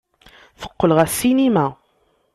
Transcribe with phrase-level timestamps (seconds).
[0.61, 1.67] Teqqel ɣer ssinima.